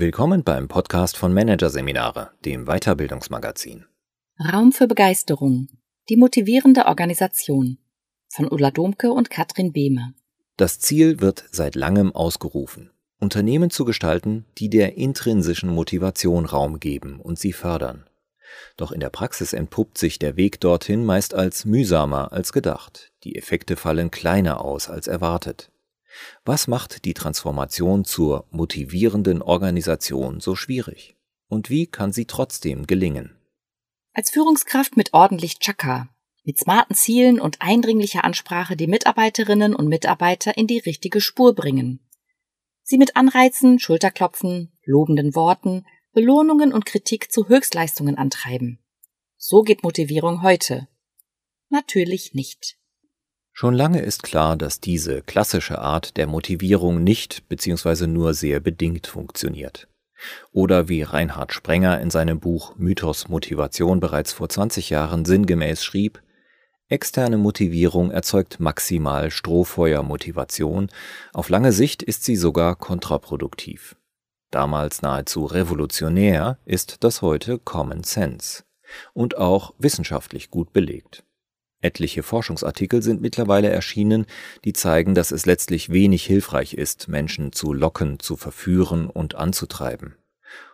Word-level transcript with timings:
Willkommen 0.00 0.44
beim 0.44 0.66
Podcast 0.66 1.18
von 1.18 1.34
Managerseminare, 1.34 2.30
dem 2.46 2.64
Weiterbildungsmagazin. 2.64 3.84
Raum 4.50 4.72
für 4.72 4.86
Begeisterung. 4.86 5.68
Die 6.08 6.16
motivierende 6.16 6.86
Organisation. 6.86 7.76
Von 8.30 8.50
Ulla 8.50 8.70
Domke 8.70 9.12
und 9.12 9.28
Katrin 9.28 9.74
Behme. 9.74 10.14
Das 10.56 10.78
Ziel 10.78 11.20
wird 11.20 11.44
seit 11.52 11.74
langem 11.74 12.14
ausgerufen. 12.14 12.90
Unternehmen 13.18 13.68
zu 13.68 13.84
gestalten, 13.84 14.46
die 14.56 14.70
der 14.70 14.96
intrinsischen 14.96 15.68
Motivation 15.68 16.46
Raum 16.46 16.80
geben 16.80 17.20
und 17.20 17.38
sie 17.38 17.52
fördern. 17.52 18.06
Doch 18.78 18.92
in 18.92 19.00
der 19.00 19.10
Praxis 19.10 19.52
entpuppt 19.52 19.98
sich 19.98 20.18
der 20.18 20.34
Weg 20.34 20.60
dorthin 20.60 21.04
meist 21.04 21.34
als 21.34 21.66
mühsamer 21.66 22.32
als 22.32 22.54
gedacht. 22.54 23.12
Die 23.22 23.36
Effekte 23.36 23.76
fallen 23.76 24.10
kleiner 24.10 24.64
aus 24.64 24.88
als 24.88 25.08
erwartet. 25.08 25.69
Was 26.44 26.66
macht 26.66 27.04
die 27.04 27.14
Transformation 27.14 28.04
zur 28.04 28.46
motivierenden 28.50 29.42
Organisation 29.42 30.40
so 30.40 30.56
schwierig? 30.56 31.16
Und 31.48 31.70
wie 31.70 31.86
kann 31.86 32.12
sie 32.12 32.26
trotzdem 32.26 32.86
gelingen? 32.86 33.36
Als 34.12 34.30
Führungskraft 34.30 34.96
mit 34.96 35.12
ordentlich 35.12 35.58
Chaka, 35.58 36.08
mit 36.44 36.58
smarten 36.58 36.94
Zielen 36.94 37.40
und 37.40 37.60
eindringlicher 37.60 38.24
Ansprache 38.24 38.76
die 38.76 38.86
Mitarbeiterinnen 38.86 39.74
und 39.74 39.88
Mitarbeiter 39.88 40.56
in 40.56 40.66
die 40.66 40.78
richtige 40.78 41.20
Spur 41.20 41.54
bringen. 41.54 42.00
Sie 42.82 42.98
mit 42.98 43.14
Anreizen, 43.14 43.78
Schulterklopfen, 43.78 44.72
lobenden 44.84 45.34
Worten, 45.34 45.86
Belohnungen 46.12 46.72
und 46.72 46.86
Kritik 46.86 47.30
zu 47.30 47.48
Höchstleistungen 47.48 48.18
antreiben. 48.18 48.80
So 49.36 49.62
geht 49.62 49.84
Motivierung 49.84 50.42
heute. 50.42 50.88
Natürlich 51.68 52.34
nicht. 52.34 52.79
Schon 53.60 53.74
lange 53.74 54.00
ist 54.00 54.22
klar, 54.22 54.56
dass 54.56 54.80
diese 54.80 55.20
klassische 55.20 55.80
Art 55.80 56.16
der 56.16 56.26
Motivierung 56.26 57.04
nicht 57.04 57.46
bzw. 57.50 58.06
nur 58.06 58.32
sehr 58.32 58.58
bedingt 58.58 59.06
funktioniert. 59.06 59.86
Oder 60.50 60.88
wie 60.88 61.02
Reinhard 61.02 61.52
Sprenger 61.52 62.00
in 62.00 62.08
seinem 62.08 62.40
Buch 62.40 62.74
Mythos 62.76 63.28
Motivation 63.28 64.00
bereits 64.00 64.32
vor 64.32 64.48
20 64.48 64.88
Jahren 64.88 65.26
sinngemäß 65.26 65.84
schrieb, 65.84 66.22
externe 66.88 67.36
Motivierung 67.36 68.10
erzeugt 68.10 68.60
maximal 68.60 69.30
Strohfeuermotivation, 69.30 70.88
auf 71.34 71.50
lange 71.50 71.72
Sicht 71.72 72.02
ist 72.02 72.24
sie 72.24 72.36
sogar 72.36 72.76
kontraproduktiv. 72.76 73.94
Damals 74.50 75.02
nahezu 75.02 75.44
revolutionär 75.44 76.56
ist 76.64 77.04
das 77.04 77.20
heute 77.20 77.58
Common 77.58 78.04
Sense 78.04 78.62
und 79.12 79.36
auch 79.36 79.74
wissenschaftlich 79.76 80.50
gut 80.50 80.72
belegt. 80.72 81.24
Etliche 81.82 82.22
Forschungsartikel 82.22 83.02
sind 83.02 83.22
mittlerweile 83.22 83.70
erschienen, 83.70 84.26
die 84.64 84.72
zeigen, 84.72 85.14
dass 85.14 85.30
es 85.30 85.46
letztlich 85.46 85.90
wenig 85.90 86.24
hilfreich 86.24 86.74
ist, 86.74 87.08
Menschen 87.08 87.52
zu 87.52 87.72
locken, 87.72 88.18
zu 88.18 88.36
verführen 88.36 89.08
und 89.08 89.34
anzutreiben. 89.34 90.16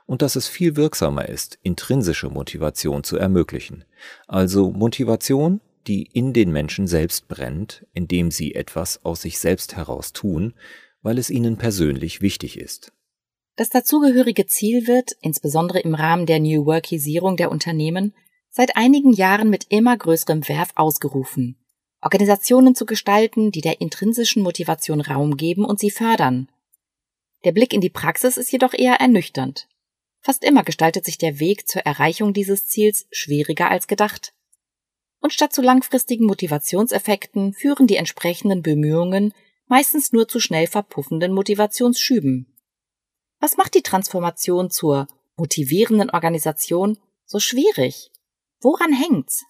Und 0.06 0.22
dass 0.22 0.36
es 0.36 0.48
viel 0.48 0.76
wirksamer 0.76 1.28
ist, 1.28 1.58
intrinsische 1.62 2.28
Motivation 2.28 3.04
zu 3.04 3.16
ermöglichen, 3.16 3.84
also 4.26 4.70
Motivation, 4.70 5.60
die 5.86 6.08
in 6.12 6.32
den 6.32 6.50
Menschen 6.50 6.86
selbst 6.86 7.28
brennt, 7.28 7.86
indem 7.92 8.30
sie 8.30 8.54
etwas 8.54 9.04
aus 9.04 9.22
sich 9.22 9.38
selbst 9.38 9.76
heraus 9.76 10.12
tun, 10.12 10.54
weil 11.02 11.18
es 11.18 11.30
ihnen 11.30 11.56
persönlich 11.56 12.20
wichtig 12.20 12.58
ist. 12.58 12.92
Das 13.54 13.70
dazugehörige 13.70 14.46
Ziel 14.46 14.86
wird, 14.86 15.12
insbesondere 15.20 15.80
im 15.80 15.94
Rahmen 15.94 16.26
der 16.26 16.40
New 16.40 16.66
Workisierung 16.66 17.36
der 17.36 17.50
Unternehmen, 17.50 18.12
seit 18.56 18.74
einigen 18.74 19.12
Jahren 19.12 19.50
mit 19.50 19.66
immer 19.68 19.94
größerem 19.94 20.48
Werf 20.48 20.70
ausgerufen, 20.76 21.58
Organisationen 22.00 22.74
zu 22.74 22.86
gestalten, 22.86 23.50
die 23.50 23.60
der 23.60 23.82
intrinsischen 23.82 24.42
Motivation 24.42 25.02
Raum 25.02 25.36
geben 25.36 25.66
und 25.66 25.78
sie 25.78 25.90
fördern. 25.90 26.48
Der 27.44 27.52
Blick 27.52 27.74
in 27.74 27.82
die 27.82 27.90
Praxis 27.90 28.38
ist 28.38 28.50
jedoch 28.50 28.72
eher 28.72 28.94
ernüchternd. 28.94 29.68
Fast 30.22 30.42
immer 30.42 30.64
gestaltet 30.64 31.04
sich 31.04 31.18
der 31.18 31.38
Weg 31.38 31.68
zur 31.68 31.82
Erreichung 31.82 32.32
dieses 32.32 32.66
Ziels 32.66 33.06
schwieriger 33.10 33.70
als 33.70 33.88
gedacht. 33.88 34.32
Und 35.20 35.34
statt 35.34 35.52
zu 35.52 35.60
langfristigen 35.60 36.24
Motivationseffekten 36.24 37.52
führen 37.52 37.86
die 37.86 37.96
entsprechenden 37.96 38.62
Bemühungen 38.62 39.34
meistens 39.66 40.12
nur 40.12 40.28
zu 40.28 40.40
schnell 40.40 40.66
verpuffenden 40.66 41.34
Motivationsschüben. 41.34 42.56
Was 43.38 43.58
macht 43.58 43.74
die 43.74 43.82
Transformation 43.82 44.70
zur 44.70 45.08
motivierenden 45.36 46.08
Organisation 46.08 46.96
so 47.26 47.38
schwierig? 47.38 48.12
Woran 48.66 48.92
hängt's? 48.92 49.44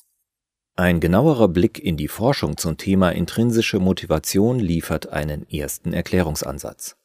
Ein 0.75 1.01
genauerer 1.01 1.49
Blick 1.49 1.79
in 1.79 1.97
die 1.97 2.07
Forschung 2.07 2.59
zum 2.59 2.77
Thema 2.77 3.13
intrinsische 3.13 3.79
Motivation 3.79 4.59
liefert 4.59 5.09
einen 5.09 5.49
ersten 5.49 5.95
Erklärungsansatz. 5.95 6.97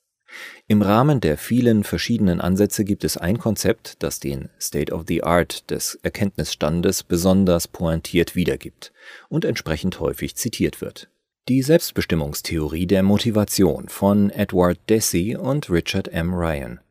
Im 0.68 0.82
Rahmen 0.82 1.22
der 1.22 1.38
vielen 1.38 1.86
verschiedenen 1.86 2.42
Ansätze 2.42 2.84
gibt 2.84 3.06
es 3.06 3.16
ein 3.16 3.38
Konzept, 3.38 4.04
das 4.04 4.20
den 4.20 4.50
State 4.60 4.92
of 4.92 5.06
the 5.08 5.24
Art 5.24 5.72
des 5.72 5.96
Erkenntnisstandes 6.04 7.04
besonders 7.04 7.70
pointiert 7.70 8.36
wiedergibt 8.36 8.92
und 9.30 9.46
entsprechend 9.46 10.02
häufig 10.02 10.36
zitiert 10.36 10.82
wird. 10.82 11.08
Die 11.48 11.62
Selbstbestimmungstheorie 11.62 12.88
der 12.88 13.04
Motivation 13.04 13.88
von 13.88 14.32
Edward 14.32 14.80
Deci 14.90 15.38
und 15.38 15.70
Richard 15.70 16.10
M. 16.10 16.34
Ryan. 16.34 16.82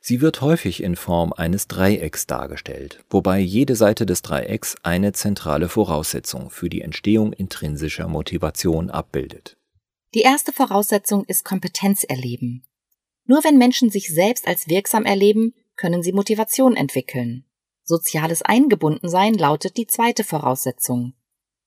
Sie 0.00 0.20
wird 0.20 0.40
häufig 0.40 0.82
in 0.82 0.96
Form 0.96 1.32
eines 1.32 1.66
Dreiecks 1.68 2.26
dargestellt, 2.26 3.04
wobei 3.10 3.38
jede 3.40 3.76
Seite 3.76 4.06
des 4.06 4.22
Dreiecks 4.22 4.76
eine 4.82 5.12
zentrale 5.12 5.68
Voraussetzung 5.68 6.50
für 6.50 6.68
die 6.68 6.82
Entstehung 6.82 7.32
intrinsischer 7.32 8.08
Motivation 8.08 8.90
abbildet. 8.90 9.56
Die 10.14 10.20
erste 10.20 10.52
Voraussetzung 10.52 11.24
ist 11.24 11.44
Kompetenz 11.44 12.04
erleben. 12.04 12.64
Nur 13.24 13.44
wenn 13.44 13.56
Menschen 13.56 13.90
sich 13.90 14.08
selbst 14.08 14.46
als 14.46 14.68
wirksam 14.68 15.04
erleben, 15.04 15.54
können 15.76 16.02
sie 16.02 16.12
Motivation 16.12 16.76
entwickeln. 16.76 17.44
Soziales 17.84 18.42
Eingebundensein 18.42 19.34
lautet 19.34 19.76
die 19.76 19.86
zweite 19.86 20.22
Voraussetzung. 20.22 21.14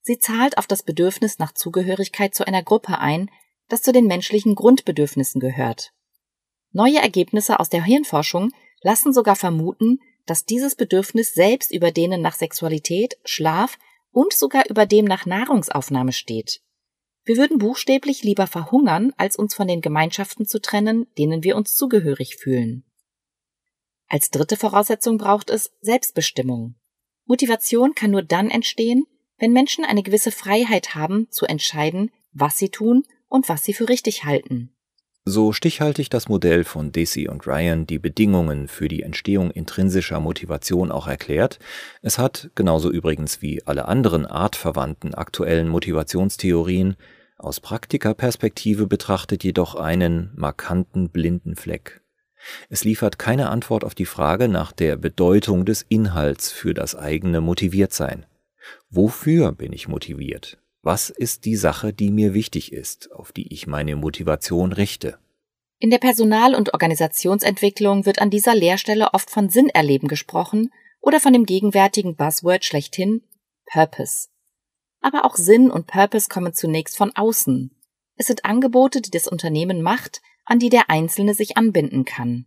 Sie 0.01 0.19
zahlt 0.19 0.57
auf 0.57 0.67
das 0.67 0.83
Bedürfnis 0.83 1.39
nach 1.39 1.53
Zugehörigkeit 1.53 2.35
zu 2.35 2.45
einer 2.45 2.61
Gruppe 2.61 2.99
ein, 2.99 3.31
das 3.67 3.81
zu 3.81 3.91
den 3.91 4.05
menschlichen 4.05 4.53
Grundbedürfnissen 4.53 5.41
gehört. 5.41 5.94
Neue 6.75 6.97
Ergebnisse 6.97 7.62
aus 7.62 7.69
der 7.69 7.86
Hirnforschung 7.86 8.52
lassen 8.81 9.13
sogar 9.13 9.38
vermuten, 9.38 10.02
dass 10.25 10.44
dieses 10.44 10.75
Bedürfnis 10.75 11.34
selbst 11.34 11.72
über 11.72 11.90
denen 11.90 12.22
nach 12.22 12.36
Sexualität, 12.36 13.18
Schlaf 13.24 13.78
und 14.12 14.34
sogar 14.34 14.69
über 14.69 14.86
dem 14.86 15.06
nach 15.06 15.25
Nahrungsaufnahme 15.25 16.12
steht. 16.12 16.59
Wir 17.24 17.38
würden 17.38 17.59
buchstäblich 17.59 18.24
lieber 18.24 18.46
verhungern, 18.46 19.13
als 19.16 19.38
uns 19.38 19.56
von 19.56 19.69
den 19.69 19.80
Gemeinschaften 19.80 20.46
zu 20.46 20.59
trennen, 20.59 21.08
denen 21.18 21.46
wir 21.46 21.56
uns 21.56 21.78
zugehörig 21.78 22.36
fühlen. 22.36 22.84
Als 24.09 24.30
dritte 24.30 24.57
Voraussetzung 24.57 25.18
braucht 25.18 25.50
es 25.50 25.72
Selbstbestimmung. 25.80 26.75
Motivation 27.24 27.96
kann 27.96 28.12
nur 28.12 28.22
dann 28.22 28.50
entstehen, 28.50 29.06
wenn 29.38 29.53
Menschen 29.53 29.86
eine 29.86 30.03
gewisse 30.03 30.31
Freiheit 30.31 30.94
haben, 30.94 31.31
zu 31.31 31.46
entscheiden, 31.46 32.12
was 32.34 32.57
sie 32.57 32.68
tun 32.68 33.06
und 33.30 33.47
was 33.47 33.63
sie 33.63 33.74
für 33.74 33.88
richtig 33.88 34.25
halten. 34.25 34.75
So 35.28 35.53
stichhaltig 35.53 36.12
das 36.12 36.30
Modell 36.30 36.63
von 36.63 36.91
Deci 36.91 37.28
und 37.28 37.47
Ryan 37.47 37.88
die 37.88 37.97
Bedingungen 37.97 38.68
für 38.68 38.88
die 38.88 39.02
Entstehung 39.02 39.50
intrinsischer 39.50 40.19
Motivation 40.19 40.91
auch 40.91 41.08
erklärt, 41.08 41.58
es 42.03 42.19
hat, 42.19 42.52
genauso 42.53 42.91
übrigens 42.91 43.41
wie 43.41 43.66
alle 43.66 43.88
anderen 43.88 44.28
artverwandten 44.28 45.16
aktuellen 45.16 45.68
Motivationstheorien, 45.68 46.96
aus 47.40 47.59
Praktikerperspektive 47.59 48.86
betrachtet 48.86 49.44
jedoch 49.44 49.74
einen 49.74 50.31
markanten 50.36 51.09
blinden 51.09 51.56
Fleck. 51.56 52.02
Es 52.69 52.84
liefert 52.84 53.18
keine 53.18 53.50
Antwort 53.50 53.84
auf 53.84 53.96
die 53.96 54.06
Frage 54.06 54.47
nach 54.47 54.72
der 54.72 54.96
Bedeutung 54.96 55.66
des 55.66 55.81
Inhalts 55.81 56.52
für 56.52 56.75
das 56.75 56.96
eigene 56.96 57.42
Motiviertsein. 57.42 58.28
Wofür 58.92 59.51
bin 59.54 59.74
ich 59.74 59.88
motiviert? 59.88 60.60
Was 60.85 61.09
ist 61.09 61.45
die 61.45 61.55
Sache, 61.55 61.93
die 61.93 62.11
mir 62.11 62.35
wichtig 62.35 62.71
ist, 62.71 63.11
auf 63.11 63.31
die 63.31 63.51
ich 63.51 63.65
meine 63.65 63.95
Motivation 63.95 64.71
richte? 64.71 65.17
In 65.79 65.89
der 65.89 65.97
Personal- 65.97 66.53
und 66.53 66.73
Organisationsentwicklung 66.73 68.05
wird 68.05 68.19
an 68.19 68.29
dieser 68.29 68.53
Lehrstelle 68.53 69.15
oft 69.15 69.31
von 69.31 69.49
Sinnerleben 69.49 70.07
gesprochen 70.07 70.71
oder 71.01 71.19
von 71.19 71.33
dem 71.33 71.47
gegenwärtigen 71.47 72.15
Buzzword 72.15 72.65
schlechthin 72.65 73.23
Purpose. 73.65 74.27
Aber 75.01 75.25
auch 75.25 75.37
Sinn 75.37 75.71
und 75.71 75.87
Purpose 75.87 76.29
kommen 76.29 76.53
zunächst 76.53 76.97
von 76.97 77.11
außen. 77.15 77.75
Es 78.15 78.27
sind 78.27 78.45
Angebote, 78.45 79.01
die 79.01 79.09
das 79.09 79.27
Unternehmen 79.27 79.81
macht, 79.81 80.21
an 80.45 80.59
die 80.59 80.69
der 80.69 80.91
Einzelne 80.91 81.33
sich 81.33 81.57
anbinden 81.57 82.05
kann. 82.05 82.45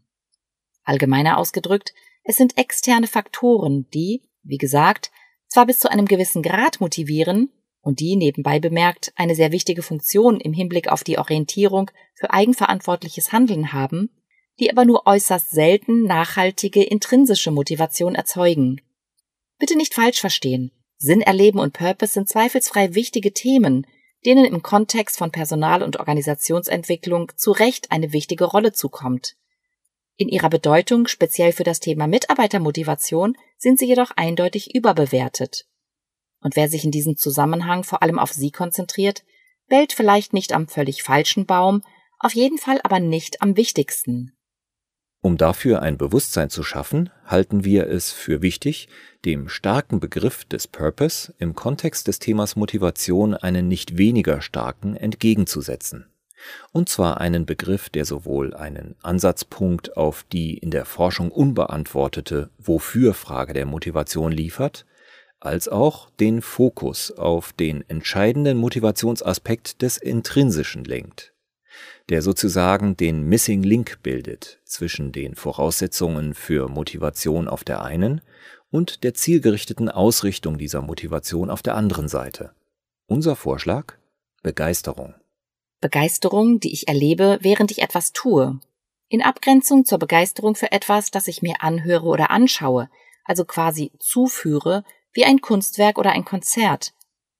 Allgemeiner 0.84 1.38
ausgedrückt, 1.38 1.92
es 2.22 2.36
sind 2.36 2.56
externe 2.56 3.08
Faktoren, 3.08 3.88
die, 3.92 4.22
wie 4.44 4.58
gesagt, 4.58 5.10
zwar 5.48 5.66
bis 5.66 5.80
zu 5.80 5.90
einem 5.90 6.06
gewissen 6.06 6.44
Grad 6.44 6.80
motivieren, 6.80 7.50
und 7.88 8.00
die 8.00 8.16
nebenbei 8.16 8.60
bemerkt 8.60 9.14
eine 9.16 9.34
sehr 9.34 9.50
wichtige 9.50 9.82
Funktion 9.82 10.40
im 10.40 10.52
Hinblick 10.52 10.88
auf 10.88 11.04
die 11.04 11.16
Orientierung 11.16 11.90
für 12.12 12.30
eigenverantwortliches 12.30 13.32
Handeln 13.32 13.72
haben, 13.72 14.10
die 14.60 14.70
aber 14.70 14.84
nur 14.84 15.06
äußerst 15.06 15.50
selten 15.50 16.02
nachhaltige 16.02 16.84
intrinsische 16.84 17.50
Motivation 17.50 18.14
erzeugen. 18.14 18.82
Bitte 19.58 19.74
nicht 19.74 19.94
falsch 19.94 20.20
verstehen. 20.20 20.70
Sinn 20.98 21.22
erleben 21.22 21.60
und 21.60 21.72
Purpose 21.72 22.12
sind 22.12 22.28
zweifelsfrei 22.28 22.94
wichtige 22.94 23.32
Themen, 23.32 23.86
denen 24.26 24.44
im 24.44 24.62
Kontext 24.62 25.16
von 25.16 25.32
Personal- 25.32 25.82
und 25.82 25.98
Organisationsentwicklung 25.98 27.32
zu 27.36 27.52
Recht 27.52 27.90
eine 27.90 28.12
wichtige 28.12 28.44
Rolle 28.44 28.74
zukommt. 28.74 29.36
In 30.18 30.28
ihrer 30.28 30.50
Bedeutung 30.50 31.06
speziell 31.06 31.52
für 31.52 31.64
das 31.64 31.80
Thema 31.80 32.06
Mitarbeitermotivation 32.06 33.34
sind 33.56 33.78
sie 33.78 33.86
jedoch 33.86 34.10
eindeutig 34.14 34.74
überbewertet. 34.74 35.64
Und 36.40 36.56
wer 36.56 36.68
sich 36.68 36.84
in 36.84 36.90
diesem 36.90 37.16
Zusammenhang 37.16 37.84
vor 37.84 38.02
allem 38.02 38.18
auf 38.18 38.32
sie 38.32 38.50
konzentriert, 38.50 39.24
bellt 39.68 39.92
vielleicht 39.92 40.32
nicht 40.32 40.52
am 40.52 40.68
völlig 40.68 41.02
falschen 41.02 41.46
Baum, 41.46 41.82
auf 42.18 42.34
jeden 42.34 42.58
Fall 42.58 42.80
aber 42.82 43.00
nicht 43.00 43.42
am 43.42 43.56
wichtigsten. 43.56 44.32
Um 45.20 45.36
dafür 45.36 45.82
ein 45.82 45.98
Bewusstsein 45.98 46.48
zu 46.48 46.62
schaffen, 46.62 47.10
halten 47.26 47.64
wir 47.64 47.88
es 47.88 48.12
für 48.12 48.40
wichtig, 48.40 48.88
dem 49.24 49.48
starken 49.48 49.98
Begriff 49.98 50.44
des 50.44 50.68
Purpose 50.68 51.34
im 51.38 51.54
Kontext 51.54 52.06
des 52.06 52.20
Themas 52.20 52.54
Motivation 52.54 53.34
einen 53.34 53.66
nicht 53.66 53.98
weniger 53.98 54.40
starken 54.40 54.94
entgegenzusetzen. 54.94 56.06
Und 56.70 56.88
zwar 56.88 57.20
einen 57.20 57.46
Begriff, 57.46 57.88
der 57.90 58.04
sowohl 58.04 58.54
einen 58.54 58.94
Ansatzpunkt 59.02 59.96
auf 59.96 60.22
die 60.22 60.56
in 60.56 60.70
der 60.70 60.84
Forschung 60.84 61.32
unbeantwortete 61.32 62.50
Wofür-Frage 62.58 63.54
der 63.54 63.66
Motivation 63.66 64.30
liefert, 64.30 64.86
als 65.40 65.68
auch 65.68 66.10
den 66.10 66.42
Fokus 66.42 67.10
auf 67.12 67.52
den 67.52 67.88
entscheidenden 67.88 68.58
Motivationsaspekt 68.58 69.82
des 69.82 69.96
Intrinsischen 69.96 70.84
lenkt 70.84 71.32
der 72.08 72.22
sozusagen 72.22 72.96
den 72.96 73.22
Missing 73.22 73.62
Link 73.62 74.02
bildet 74.02 74.60
zwischen 74.64 75.12
den 75.12 75.34
Voraussetzungen 75.34 76.34
für 76.34 76.68
Motivation 76.68 77.48
auf 77.48 77.64
der 77.64 77.82
einen 77.82 78.22
und 78.70 79.04
der 79.04 79.14
zielgerichteten 79.14 79.88
Ausrichtung 79.88 80.58
dieser 80.58 80.80
Motivation 80.80 81.50
auf 81.50 81.62
der 81.62 81.74
anderen 81.74 82.08
Seite. 82.08 82.52
Unser 83.06 83.36
Vorschlag? 83.36 83.94
Begeisterung. 84.42 85.14
Begeisterung, 85.80 86.60
die 86.60 86.72
ich 86.72 86.88
erlebe, 86.88 87.38
während 87.42 87.70
ich 87.70 87.82
etwas 87.82 88.12
tue. 88.12 88.58
In 89.08 89.22
Abgrenzung 89.22 89.84
zur 89.84 89.98
Begeisterung 89.98 90.54
für 90.54 90.72
etwas, 90.72 91.10
das 91.10 91.28
ich 91.28 91.42
mir 91.42 91.56
anhöre 91.60 92.06
oder 92.06 92.30
anschaue, 92.30 92.90
also 93.24 93.44
quasi 93.44 93.92
zuführe, 93.98 94.84
wie 95.18 95.24
ein 95.24 95.40
Kunstwerk 95.40 95.98
oder 95.98 96.12
ein 96.12 96.24
Konzert, 96.24 96.94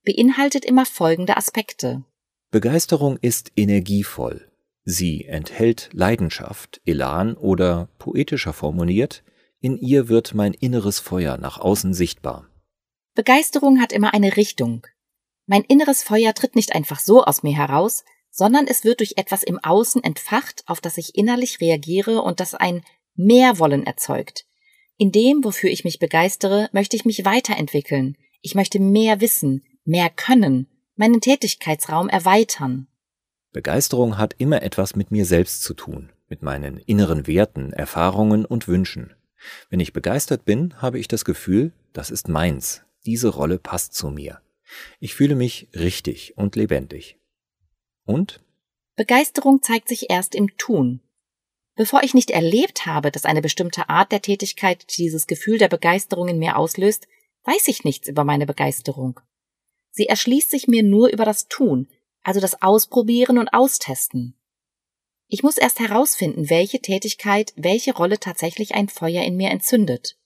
beinhaltet 0.05 0.65
immer 0.65 0.85
folgende 0.85 1.37
Aspekte. 1.37 2.03
Begeisterung 2.51 3.19
ist 3.19 3.53
energievoll, 3.55 4.51
Sie 4.91 5.27
enthält 5.27 5.91
Leidenschaft, 5.93 6.81
Elan 6.85 7.37
oder 7.37 7.89
poetischer 7.99 8.53
formuliert, 8.53 9.23
in 9.61 9.77
ihr 9.77 10.09
wird 10.09 10.35
mein 10.35 10.55
inneres 10.55 10.99
Feuer 10.99 11.37
nach 11.37 11.59
außen 11.59 11.95
sichtbar. 11.95 12.49
Begeisterung 13.15 13.81
hat 13.81 13.93
immer 13.93 14.13
eine 14.13 14.37
Richtung. 14.37 14.85
Mein 15.47 15.63
inneres 15.63 16.03
Feuer 16.03 16.35
tritt 16.35 16.57
nicht 16.57 16.75
einfach 16.75 16.99
so 16.99 17.23
aus 17.23 17.45
mir 17.45 17.55
heraus, 17.55 18.03
sondern 18.31 18.67
es 18.67 18.83
wird 18.83 18.99
durch 18.99 19.13
etwas 19.19 19.45
im 19.45 19.63
Außen 19.63 20.03
entfacht, 20.03 20.65
auf 20.67 20.81
das 20.81 20.99
ich 20.99 21.15
innerlich 21.15 21.61
reagiere 21.61 22.23
und 22.23 22.41
das 22.41 22.57
ein 22.57 22.83
Mehrwollen 23.15 23.87
erzeugt. 23.87 24.48
In 24.99 25.13
dem, 25.13 25.45
wofür 25.45 25.71
ich 25.71 25.85
mich 25.85 26.01
begeistere, 26.01 26.69
möchte 26.73 26.97
ich 26.97 27.05
mich 27.05 27.25
weiterentwickeln. 27.25 28.17
Ich 28.43 28.57
möchte 28.57 28.81
mehr 28.81 29.21
wissen, 29.21 29.65
mehr 29.85 30.11
können, 30.11 30.67
meinen 30.97 31.21
Tätigkeitsraum 31.21 32.09
erweitern. 32.09 32.89
Begeisterung 33.53 34.19
hat 34.19 34.35
immer 34.39 34.63
etwas 34.63 34.97
mit 34.97 35.13
mir 35.13 35.25
selbst 35.25 35.63
zu 35.63 35.75
tun, 35.75 36.11
mit 36.29 36.43
meinen 36.43 36.79
inneren 36.79 37.29
Werten, 37.29 37.73
Erfahrungen 37.73 38.45
und 38.45 38.67
Wünschen. 38.67 39.15
Wenn 39.71 39.79
ich 39.79 39.93
begeistert 39.93 40.45
bin, 40.45 40.83
habe 40.83 40.99
ich 40.99 41.07
das 41.07 41.25
Gefühl, 41.25 41.73
das 41.93 42.11
ist 42.11 42.29
meins, 42.29 42.83
diese 43.07 43.29
Rolle 43.29 43.59
passt 43.61 43.95
zu 43.95 44.11
mir. 44.11 44.41
Ich 44.99 45.15
fühle 45.15 45.37
mich 45.37 45.69
richtig 45.75 46.37
und 46.37 46.57
lebendig. 46.57 47.19
Und? 48.05 48.41
Begeisterung 48.97 49.63
zeigt 49.63 49.89
sich 49.89 50.11
erst 50.11 50.35
im 50.35 50.57
Tun. 50.59 51.01
Bevor 51.79 52.03
ich 52.03 52.13
nicht 52.13 52.33
erlebt 52.33 52.87
habe, 52.87 53.13
dass 53.13 53.25
eine 53.25 53.41
bestimmte 53.41 53.89
Art 53.89 54.11
der 54.11 54.21
Tätigkeit 54.21 54.99
dieses 54.99 55.29
Gefühl 55.29 55.59
der 55.59 55.69
Begeisterung 55.69 56.27
in 56.27 56.41
mir 56.41 56.57
auslöst, 56.57 57.07
weiß 57.45 57.69
ich 57.69 57.85
nichts 57.85 58.09
über 58.09 58.25
meine 58.25 58.47
Begeisterung. 58.47 59.21
Sie 59.93 60.07
erschließt 60.07 60.51
sich 60.51 60.67
mir 60.67 60.83
nur 60.83 61.09
über 61.09 61.25
das 61.25 61.47
Tun, 61.47 61.89
also 62.25 62.41
das 62.41 62.63
Ausprobieren 62.63 63.39
und 63.39 63.55
Austesten. 63.55 64.37
Ich 65.29 65.45
muss 65.45 65.57
erst 65.57 65.79
herausfinden, 65.79 66.51
welche 66.51 66.81
Tätigkeit, 66.81 67.53
welche 67.55 67.95
Rolle 67.95 68.19
tatsächlich 68.19 68.75
ein 68.75 68.89
Feuer 68.89 69.23
in 69.23 69.37
mir 69.37 69.51
entzündet. 69.51 70.19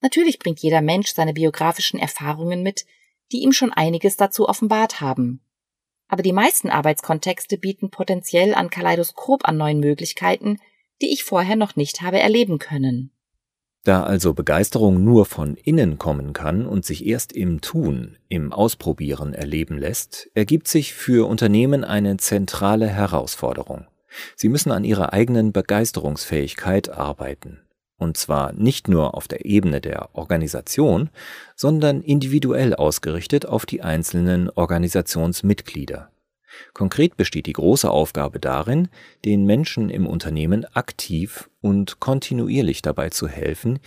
Natürlich 0.00 0.38
bringt 0.38 0.60
jeder 0.60 0.80
Mensch 0.80 1.12
seine 1.12 1.34
biografischen 1.34 2.00
Erfahrungen 2.00 2.62
mit, 2.62 2.86
die 3.32 3.42
ihm 3.42 3.52
schon 3.52 3.70
einiges 3.70 4.16
dazu 4.16 4.48
offenbart 4.48 5.02
haben. 5.02 5.43
Aber 6.08 6.22
die 6.22 6.32
meisten 6.32 6.70
Arbeitskontexte 6.70 7.58
bieten 7.58 7.90
potenziell 7.90 8.54
ein 8.54 8.70
Kaleidoskop 8.70 9.48
an 9.48 9.56
neuen 9.56 9.80
Möglichkeiten, 9.80 10.58
die 11.02 11.12
ich 11.12 11.24
vorher 11.24 11.56
noch 11.56 11.76
nicht 11.76 12.02
habe 12.02 12.20
erleben 12.20 12.58
können. 12.58 13.10
Da 13.84 14.02
also 14.02 14.32
Begeisterung 14.32 15.04
nur 15.04 15.26
von 15.26 15.56
innen 15.56 15.98
kommen 15.98 16.32
kann 16.32 16.66
und 16.66 16.86
sich 16.86 17.04
erst 17.04 17.32
im 17.34 17.60
Tun, 17.60 18.16
im 18.28 18.50
Ausprobieren 18.50 19.34
erleben 19.34 19.76
lässt, 19.76 20.30
ergibt 20.32 20.68
sich 20.68 20.94
für 20.94 21.28
Unternehmen 21.28 21.84
eine 21.84 22.16
zentrale 22.16 22.88
Herausforderung. 22.88 23.86
Sie 24.36 24.48
müssen 24.48 24.72
an 24.72 24.84
ihrer 24.84 25.12
eigenen 25.12 25.52
Begeisterungsfähigkeit 25.52 26.88
arbeiten. 26.88 27.63
Und 27.96 28.16
zwar 28.16 28.52
nicht 28.52 28.88
nur 28.88 29.14
auf 29.14 29.28
der 29.28 29.44
Ebene 29.44 29.80
der 29.80 30.14
Organisation, 30.14 31.10
sondern 31.54 32.02
individuell 32.02 32.74
ausgerichtet 32.74 33.46
auf 33.46 33.66
die 33.66 33.82
einzelnen 33.82 34.50
Organisationsmitglieder. 34.50 36.10
Konkret 36.72 37.16
besteht 37.16 37.46
die 37.46 37.52
große 37.52 37.90
Aufgabe 37.90 38.40
darin, 38.40 38.88
den 39.24 39.44
Menschen 39.44 39.90
im 39.90 40.06
Unternehmen 40.06 40.64
aktiv 40.74 41.50
und 41.60 42.00
kontinuierlich 42.00 42.82
dabei 42.82 43.10
zu 43.10 43.28
helfen, 43.28 43.80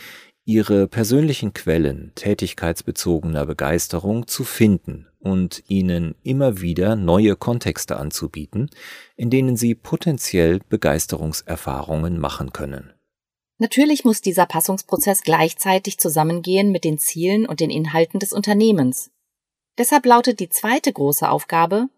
ihre 0.45 0.87
persönlichen 0.87 1.53
Quellen 1.53 2.13
tätigkeitsbezogener 2.15 3.45
Begeisterung 3.45 4.27
zu 4.27 4.45
finden 4.45 5.07
und 5.19 5.63
ihnen 5.67 6.15
immer 6.23 6.61
wieder 6.61 6.95
neue 6.95 7.35
Kontexte 7.35 7.97
anzubieten, 7.97 8.69
in 9.17 9.29
denen 9.29 9.57
sie 9.57 9.75
potenziell 9.75 10.61
Begeisterungserfahrungen 10.69 12.17
machen 12.17 12.53
können. 12.53 12.93
Natürlich 13.59 14.05
muss 14.05 14.21
dieser 14.21 14.45
Passungsprozess 14.45 15.21
gleichzeitig 15.21 15.97
zusammengehen 15.97 16.71
mit 16.71 16.83
den 16.83 16.99
Zielen 16.99 17.47
und 17.47 17.59
den 17.59 17.69
Inhalten 17.69 18.19
des 18.19 18.33
Unternehmens. 18.33 19.11
Deshalb 19.77 20.05
lautet 20.05 20.39
die 20.39 20.49
zweite 20.49 20.93
große 20.93 21.29
Aufgabe, 21.29 21.89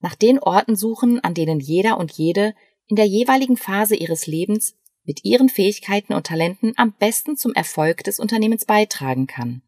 nach 0.00 0.14
den 0.14 0.38
Orten 0.38 0.76
suchen, 0.76 1.22
an 1.22 1.34
denen 1.34 1.60
jeder 1.60 1.98
und 1.98 2.12
jede 2.12 2.54
in 2.88 2.96
der 2.96 3.06
jeweiligen 3.06 3.56
Phase 3.56 3.94
ihres 3.94 4.26
Lebens 4.26 4.74
mit 5.04 5.24
ihren 5.24 5.48
Fähigkeiten 5.48 6.14
und 6.14 6.26
Talenten 6.26 6.74
am 6.76 6.92
besten 6.92 7.36
zum 7.36 7.54
Erfolg 7.54 8.04
des 8.04 8.18
Unternehmens 8.18 8.64
beitragen 8.64 9.26
kann. 9.26 9.62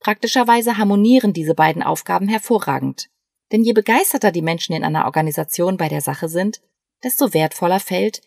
Praktischerweise 0.00 0.78
harmonieren 0.78 1.32
diese 1.32 1.54
beiden 1.54 1.82
Aufgaben 1.82 2.28
hervorragend. 2.28 3.10
Denn 3.50 3.64
je 3.64 3.72
begeisterter 3.72 4.30
die 4.30 4.42
Menschen 4.42 4.74
in 4.74 4.84
einer 4.84 5.06
Organisation 5.06 5.76
bei 5.76 5.88
der 5.88 6.00
Sache 6.00 6.28
sind, 6.28 6.60
desto 7.02 7.32
wertvoller 7.34 7.80
fällt, 7.80 8.22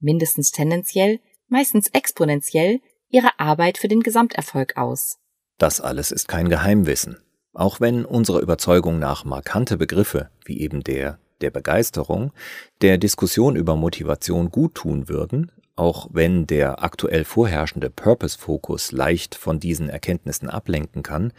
mindestens 0.00 0.52
tendenziell, 0.52 1.20
meistens 1.52 1.88
exponentiell, 1.92 2.80
ihre 3.08 3.38
Arbeit 3.38 3.78
für 3.78 3.88
den 3.88 4.00
Gesamterfolg 4.00 4.76
aus. 4.76 5.18
Das 5.58 5.80
alles 5.80 6.10
ist 6.10 6.26
kein 6.26 6.48
Geheimwissen. 6.48 7.18
Auch 7.52 7.78
wenn 7.80 8.04
unserer 8.04 8.40
Überzeugung 8.40 8.98
nach 8.98 9.24
markante 9.24 9.76
Begriffe, 9.76 10.30
wie 10.44 10.60
eben 10.60 10.82
der 10.82 11.18
der 11.42 11.50
Begeisterung, 11.50 12.32
der 12.80 12.98
Diskussion 12.98 13.56
über 13.56 13.76
Motivation 13.76 14.50
gut 14.50 14.76
tun 14.76 15.08
würden, 15.08 15.52
auch 15.74 16.08
wenn 16.12 16.46
der 16.46 16.82
aktuell 16.82 17.24
vorherrschende 17.24 17.90
Purpose-Fokus 17.90 18.92
leicht 18.92 19.34
von 19.34 19.58
diesen 19.58 19.88
Erkenntnissen 19.88 20.48
ablenken 20.48 21.02
kann, 21.02 21.32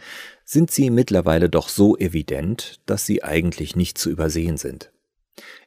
sind 0.44 0.70
sie 0.70 0.90
mittlerweile 0.90 1.48
doch 1.48 1.68
so 1.68 1.96
evident, 1.96 2.80
dass 2.86 3.06
sie 3.06 3.22
eigentlich 3.22 3.76
nicht 3.76 3.96
zu 3.96 4.10
übersehen 4.10 4.56
sind. 4.56 4.92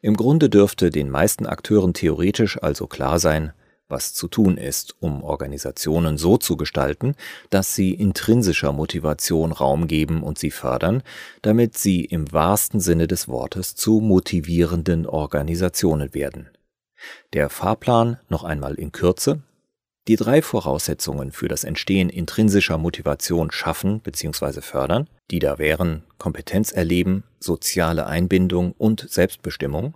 Im 0.02 0.16
Grunde 0.16 0.50
dürfte 0.50 0.90
den 0.90 1.10
meisten 1.10 1.46
Akteuren 1.46 1.94
theoretisch 1.94 2.62
also 2.62 2.88
klar 2.88 3.20
sein, 3.20 3.54
was 3.90 4.14
zu 4.14 4.28
tun 4.28 4.58
ist, 4.58 4.96
um 5.00 5.24
Organisationen 5.24 6.18
so 6.18 6.38
zu 6.38 6.58
gestalten, 6.58 7.16
dass 7.50 7.76
sie 7.76 7.94
intrinsischer 7.94 8.74
Motivation 8.74 9.52
Raum 9.52 9.88
geben 9.88 10.24
und 10.24 10.38
sie 10.38 10.52
fördern, 10.52 11.04
damit 11.42 11.78
sie 11.78 12.04
im 12.04 12.32
wahrsten 12.32 12.80
Sinne 12.80 13.08
des 13.08 13.28
Wortes 13.28 13.76
zu 13.76 14.00
motivierenden 14.00 15.06
Organisationen 15.06 16.14
werden. 16.14 16.50
Der 17.34 17.50
Fahrplan 17.50 18.20
noch 18.30 18.44
einmal 18.44 18.76
in 18.76 18.92
Kürze. 18.92 19.42
Die 20.08 20.16
drei 20.16 20.42
Voraussetzungen 20.42 21.32
für 21.32 21.50
das 21.50 21.64
Entstehen 21.66 22.10
intrinsischer 22.10 22.78
Motivation 22.78 23.52
schaffen 23.52 24.00
bzw. 24.00 24.62
fördern, 24.62 25.10
die 25.32 25.40
da 25.40 25.58
wären 25.58 26.04
Kompetenz 26.18 26.72
erleben, 26.72 27.24
soziale 27.40 28.08
Einbindung 28.08 28.72
und 28.78 29.06
Selbstbestimmung, 29.10 29.96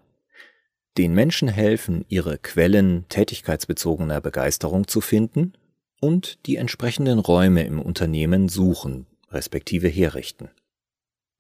den 0.98 1.14
Menschen 1.14 1.48
helfen, 1.48 2.06
ihre 2.10 2.38
Quellen 2.38 3.06
tätigkeitsbezogener 3.10 4.22
Begeisterung 4.22 4.88
zu 4.88 5.02
finden 5.02 5.54
und 6.00 6.46
die 6.46 6.58
entsprechenden 6.58 7.20
Räume 7.20 7.64
im 7.64 7.82
Unternehmen 7.82 8.50
suchen, 8.50 9.08
respektive 9.30 9.88
herrichten. 9.88 10.50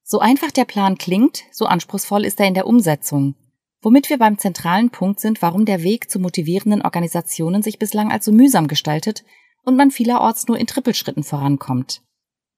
So 0.03 0.20
einfach 0.20 0.51
der 0.51 0.65
Plan 0.65 0.98
klingt, 0.98 1.43
so 1.51 1.65
anspruchsvoll 1.65 2.25
ist 2.25 2.39
er 2.39 2.48
in 2.48 2.53
der 2.53 2.67
Umsetzung. 2.67 3.36
womit 3.81 4.10
wir 4.10 4.20
beim 4.20 4.38
zentralen 4.38 4.91
Punkt 4.91 5.20
sind, 5.20 5.41
warum 5.41 5.65
der 5.65 5.81
Weg 5.84 6.10
zu 6.10 6.20
motivierenden 6.20 6.84
Organisationen 6.84 7.63
sich 7.63 7.79
bislang 7.79 8.12
als 8.12 8.25
so 8.25 8.31
mühsam 8.31 8.67
gestaltet 8.67 9.24
und 9.63 9.75
man 9.75 9.91
vielerorts 9.91 10.48
nur 10.48 10.58
in 10.58 10.67
Trippelschritten 10.67 11.24
vorankommt. 11.24 12.01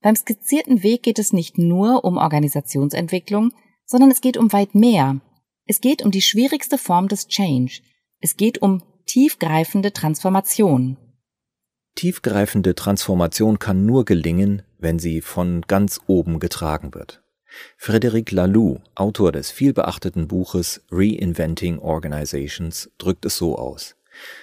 Beim 0.02 0.16
skizzierten 0.16 0.82
Weg 0.82 1.02
geht 1.02 1.18
es 1.18 1.32
nicht 1.32 1.56
nur 1.56 2.04
um 2.04 2.18
Organisationsentwicklung, 2.18 3.52
sondern 3.86 4.10
es 4.10 4.20
geht 4.20 4.36
um 4.36 4.52
weit 4.52 4.74
mehr. 4.74 5.20
Es 5.66 5.80
geht 5.80 6.02
um 6.02 6.10
die 6.10 6.22
schwierigste 6.22 6.76
Form 6.76 7.08
des 7.08 7.28
Change. 7.28 7.80
Es 8.20 8.36
geht 8.36 8.60
um 8.60 8.82
tiefgreifende 9.06 9.92
Transformation. 9.92 10.98
Tiefgreifende 11.94 12.74
Transformation 12.74 13.58
kann 13.58 13.86
nur 13.86 14.04
gelingen, 14.04 14.62
wenn 14.78 14.98
sie 14.98 15.20
von 15.20 15.62
ganz 15.62 16.00
oben 16.06 16.38
getragen 16.40 16.92
wird. 16.94 17.22
Frederic 17.76 18.32
Laloux, 18.32 18.80
Autor 18.94 19.32
des 19.32 19.50
vielbeachteten 19.50 20.26
Buches 20.26 20.82
Reinventing 20.90 21.78
Organizations, 21.78 22.90
drückt 22.98 23.24
es 23.24 23.36
so 23.36 23.56
aus. 23.56 23.96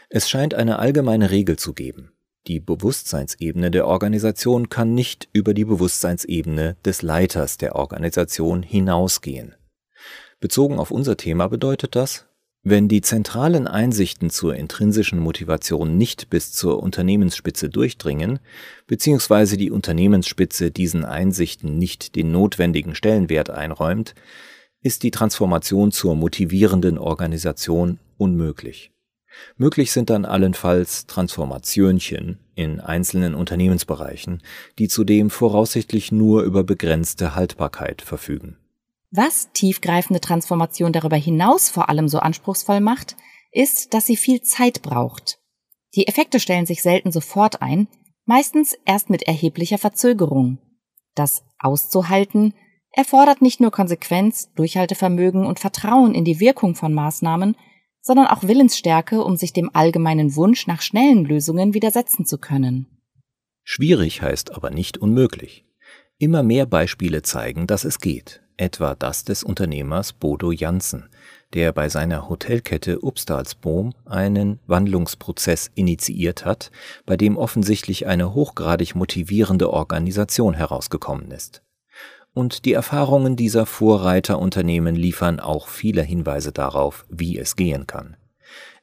Es 0.10 0.30
scheint 0.30 0.54
eine 0.54 0.80
allgemeine 0.80 1.30
Regel 1.30 1.58
zu 1.58 1.74
geben. 1.74 2.12
Die 2.48 2.60
Bewusstseinsebene 2.60 3.70
der 3.70 3.86
Organisation 3.86 4.70
kann 4.70 4.96
nicht 4.96 5.30
über 5.34 5.54
die 5.54 5.66
Bewusstseinsebene 5.66 6.78
des 6.84 7.02
Leiters 7.04 7.58
der 7.58 7.76
Organisation 7.76 8.64
hinausgehen. 8.64 9.56
Bezogen 10.42 10.80
auf 10.80 10.90
unser 10.90 11.18
Thema 11.18 11.48
bedeutet 11.48 11.96
das, 11.96 12.26
wenn 12.64 12.88
die 12.88 13.02
zentralen 13.02 13.68
Einsichten 13.68 14.32
zur 14.32 14.56
intrinsischen 14.56 15.20
Motivation 15.20 15.98
nicht 15.98 16.30
bis 16.32 16.52
zur 16.52 16.82
Unternehmensspitze 16.82 17.70
durchdringen, 17.70 18.40
beziehungsweise 18.88 19.56
die 19.56 19.70
Unternehmensspitze 19.72 20.72
diesen 20.72 21.06
Einsichten 21.06 21.78
nicht 21.78 22.16
den 22.16 22.32
notwendigen 22.32 22.96
Stellenwert 22.96 23.52
einräumt, 23.52 24.16
ist 24.82 25.04
die 25.04 25.12
Transformation 25.12 25.92
zur 25.92 26.16
motivierenden 26.16 26.98
Organisation 26.98 28.00
unmöglich. 28.18 28.92
Möglich 29.58 29.92
sind 29.92 30.10
dann 30.10 30.26
allenfalls 30.26 31.06
Transformationchen 31.06 32.40
in 32.56 32.80
einzelnen 32.80 33.36
Unternehmensbereichen, 33.36 34.42
die 34.80 34.88
zudem 34.88 35.30
voraussichtlich 35.30 36.12
nur 36.12 36.42
über 36.42 36.64
begrenzte 36.64 37.36
Haltbarkeit 37.36 38.02
verfügen. 38.02 38.58
Was 39.14 39.52
tiefgreifende 39.52 40.22
Transformation 40.22 40.94
darüber 40.94 41.18
hinaus 41.18 41.70
vor 41.70 41.90
allem 41.90 42.08
so 42.08 42.20
anspruchsvoll 42.20 42.80
macht, 42.80 43.18
ist, 43.52 43.94
dass 43.94 44.06
sie 44.06 44.16
viel 44.16 44.42
Zeit 44.42 44.82
braucht. 44.82 45.38
Die 45.96 46.08
Effekte 46.08 46.40
stellen 46.40 46.66
sich 46.66 46.82
selten 46.82 47.12
sofort 47.12 47.62
ein, 47.62 47.90
meistens 48.26 48.78
erst 48.86 49.10
mit 49.10 49.24
erheblicher 49.24 49.78
Verzögerung. 49.78 50.60
Das 51.14 51.44
auszuhalten 51.60 52.54
erfordert 52.94 53.42
nicht 53.42 53.60
nur 53.60 53.72
Konsequenz, 53.72 54.54
Durchhaltevermögen 54.54 55.46
und 55.46 55.60
Vertrauen 55.60 56.16
in 56.16 56.24
die 56.24 56.40
Wirkung 56.40 56.76
von 56.76 56.94
Maßnahmen, 56.94 57.58
sondern 58.00 58.28
auch 58.28 58.44
Willensstärke, 58.44 59.22
um 59.26 59.36
sich 59.36 59.52
dem 59.52 59.70
allgemeinen 59.74 60.38
Wunsch 60.38 60.68
nach 60.68 60.82
schnellen 60.82 61.26
Lösungen 61.26 61.74
widersetzen 61.74 62.26
zu 62.26 62.38
können. 62.38 62.88
Schwierig 63.64 64.22
heißt 64.22 64.56
aber 64.56 64.70
nicht 64.70 64.98
unmöglich. 64.98 65.66
Immer 66.18 66.44
mehr 66.44 66.66
Beispiele 66.66 67.24
zeigen, 67.24 67.68
dass 67.68 67.84
es 67.84 68.00
geht 68.00 68.41
etwa 68.58 68.96
das 68.96 69.24
des 69.24 69.44
Unternehmers 69.44 70.14
Bodo 70.14 70.52
Janssen, 70.52 71.10
der 71.54 71.72
bei 71.72 71.90
seiner 71.90 72.30
Hotelkette 72.30 73.00
Upstalsboom 73.00 73.94
einen 74.06 74.60
Wandlungsprozess 74.68 75.72
initiiert 75.76 76.46
hat, 76.46 76.72
bei 77.06 77.18
dem 77.18 77.38
offensichtlich 77.38 78.08
eine 78.08 78.34
hochgradig 78.34 78.96
motivierende 78.96 79.72
Organisation 79.72 80.54
herausgekommen 80.54 81.32
ist. 81.32 81.62
Und 82.34 82.64
die 82.64 82.74
Erfahrungen 82.74 83.36
dieser 83.36 83.66
Vorreiterunternehmen 83.66 84.96
liefern 84.96 85.40
auch 85.40 85.68
viele 85.68 86.02
Hinweise 86.02 86.54
darauf, 86.54 87.06
wie 87.10 87.38
es 87.38 87.58
gehen 87.58 87.88
kann. 87.88 88.16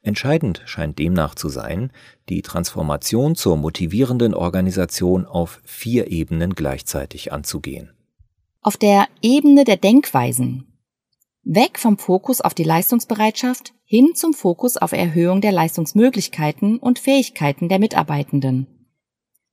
Entscheidend 0.02 0.62
scheint 0.66 0.98
demnach 0.98 1.34
zu 1.34 1.48
sein, 1.48 1.90
die 2.28 2.42
Transformation 2.42 3.34
zur 3.34 3.56
motivierenden 3.56 4.34
Organisation 4.34 5.24
auf 5.26 5.60
vier 5.64 6.10
Ebenen 6.10 6.54
gleichzeitig 6.54 7.32
anzugehen 7.32 7.92
auf 8.60 8.76
der 8.76 9.08
Ebene 9.22 9.64
der 9.64 9.76
Denkweisen. 9.76 10.64
Weg 11.42 11.78
vom 11.78 11.96
Fokus 11.96 12.40
auf 12.40 12.54
die 12.54 12.64
Leistungsbereitschaft 12.64 13.72
hin 13.84 14.14
zum 14.14 14.34
Fokus 14.34 14.76
auf 14.76 14.92
Erhöhung 14.92 15.40
der 15.40 15.52
Leistungsmöglichkeiten 15.52 16.78
und 16.78 16.98
Fähigkeiten 16.98 17.68
der 17.68 17.78
Mitarbeitenden. 17.78 18.66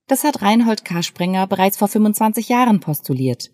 Das 0.08 0.24
hat 0.24 0.42
Reinhold 0.42 0.84
K. 0.86 1.02
Sprenger 1.02 1.48
bereits 1.48 1.78
vor 1.78 1.88
25 1.88 2.50
Jahren 2.50 2.80
postuliert. 2.80 3.52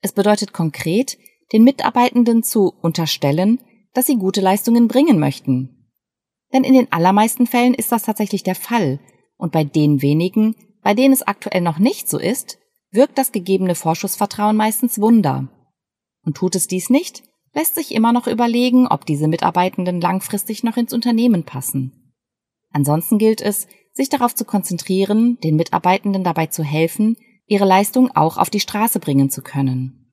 Es 0.00 0.12
bedeutet 0.12 0.52
konkret, 0.52 1.18
den 1.52 1.64
Mitarbeitenden 1.64 2.42
zu 2.42 2.72
unterstellen, 2.80 3.60
dass 3.92 4.06
sie 4.06 4.16
gute 4.16 4.40
Leistungen 4.40 4.88
bringen 4.88 5.18
möchten. 5.18 5.92
Denn 6.52 6.64
in 6.64 6.74
den 6.74 6.90
allermeisten 6.92 7.46
Fällen 7.46 7.74
ist 7.74 7.92
das 7.92 8.02
tatsächlich 8.02 8.42
der 8.42 8.54
Fall, 8.54 9.00
und 9.36 9.52
bei 9.52 9.64
den 9.64 10.02
wenigen, 10.02 10.56
bei 10.82 10.94
denen 10.94 11.12
es 11.12 11.22
aktuell 11.22 11.60
noch 11.60 11.78
nicht 11.78 12.08
so 12.08 12.18
ist, 12.18 12.57
wirkt 12.90 13.18
das 13.18 13.32
gegebene 13.32 13.74
Vorschussvertrauen 13.74 14.56
meistens 14.56 15.00
Wunder. 15.00 15.48
Und 16.24 16.36
tut 16.36 16.54
es 16.54 16.66
dies 16.66 16.90
nicht, 16.90 17.22
lässt 17.54 17.74
sich 17.74 17.94
immer 17.94 18.12
noch 18.12 18.26
überlegen, 18.26 18.86
ob 18.86 19.06
diese 19.06 19.28
Mitarbeitenden 19.28 20.00
langfristig 20.00 20.62
noch 20.62 20.76
ins 20.76 20.92
Unternehmen 20.92 21.44
passen. 21.44 22.14
Ansonsten 22.70 23.18
gilt 23.18 23.40
es, 23.40 23.66
sich 23.92 24.08
darauf 24.08 24.34
zu 24.34 24.44
konzentrieren, 24.44 25.38
den 25.42 25.56
Mitarbeitenden 25.56 26.22
dabei 26.24 26.46
zu 26.46 26.62
helfen, 26.62 27.16
ihre 27.46 27.64
Leistung 27.64 28.10
auch 28.14 28.36
auf 28.36 28.50
die 28.50 28.60
Straße 28.60 29.00
bringen 29.00 29.30
zu 29.30 29.42
können. 29.42 30.12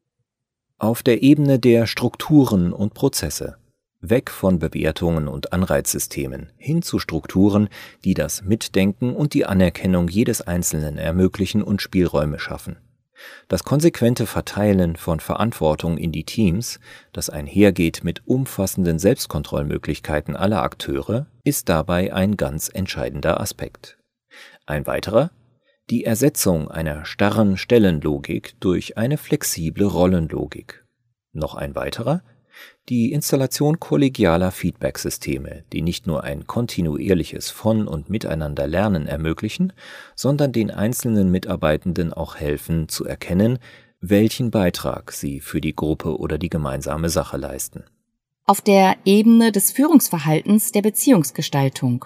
Auf 0.77 1.03
der 1.03 1.21
Ebene 1.21 1.59
der 1.59 1.85
Strukturen 1.85 2.73
und 2.73 2.93
Prozesse 2.93 3.57
weg 4.09 4.29
von 4.29 4.59
Bewertungen 4.59 5.27
und 5.27 5.53
Anreizsystemen 5.53 6.51
hin 6.57 6.81
zu 6.81 6.99
Strukturen, 6.99 7.69
die 8.03 8.13
das 8.13 8.43
Mitdenken 8.43 9.15
und 9.15 9.33
die 9.33 9.45
Anerkennung 9.45 10.07
jedes 10.07 10.41
Einzelnen 10.41 10.97
ermöglichen 10.97 11.63
und 11.63 11.81
Spielräume 11.81 12.39
schaffen. 12.39 12.77
Das 13.47 13.63
konsequente 13.63 14.25
Verteilen 14.25 14.97
von 14.97 15.19
Verantwortung 15.19 15.97
in 15.97 16.11
die 16.11 16.25
Teams, 16.25 16.79
das 17.13 17.29
einhergeht 17.29 18.03
mit 18.03 18.27
umfassenden 18.27 18.99
Selbstkontrollmöglichkeiten 18.99 20.35
aller 20.35 20.61
Akteure, 20.61 21.27
ist 21.43 21.69
dabei 21.69 22.13
ein 22.13 22.37
ganz 22.37 22.69
entscheidender 22.73 23.39
Aspekt. 23.39 23.97
Ein 24.65 24.85
weiterer 24.85 25.31
die 25.91 26.03
Ersetzung 26.03 26.71
einer 26.71 27.05
starren 27.05 27.57
Stellenlogik 27.57 28.59
durch 28.59 28.97
eine 28.97 29.17
flexible 29.17 29.85
Rollenlogik. 29.85 30.83
Noch 31.31 31.53
ein 31.53 31.75
weiterer 31.75 32.23
die 32.89 33.11
Installation 33.11 33.79
kollegialer 33.79 34.51
Feedbacksysteme, 34.51 35.63
die 35.73 35.81
nicht 35.81 36.07
nur 36.07 36.23
ein 36.23 36.45
kontinuierliches 36.45 37.49
Von- 37.49 37.87
und 37.87 38.09
Miteinanderlernen 38.09 39.07
ermöglichen, 39.07 39.73
sondern 40.15 40.51
den 40.51 40.71
einzelnen 40.71 41.31
Mitarbeitenden 41.31 42.13
auch 42.13 42.35
helfen 42.35 42.87
zu 42.87 43.05
erkennen, 43.05 43.59
welchen 44.01 44.51
Beitrag 44.51 45.11
sie 45.11 45.39
für 45.39 45.61
die 45.61 45.75
Gruppe 45.75 46.17
oder 46.19 46.37
die 46.37 46.49
gemeinsame 46.49 47.09
Sache 47.09 47.37
leisten. 47.37 47.83
Auf 48.45 48.61
der 48.61 48.97
Ebene 49.05 49.51
des 49.51 49.71
Führungsverhaltens 49.71 50.71
der 50.71 50.83
Beziehungsgestaltung. 50.83 52.05